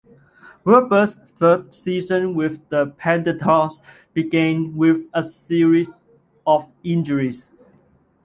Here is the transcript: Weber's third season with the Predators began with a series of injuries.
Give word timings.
Weber's 0.63 1.17
third 1.37 1.71
season 1.75 2.33
with 2.33 2.67
the 2.69 2.87
Predators 2.87 3.83
began 4.15 4.75
with 4.75 5.05
a 5.13 5.21
series 5.21 6.01
of 6.47 6.73
injuries. 6.83 7.53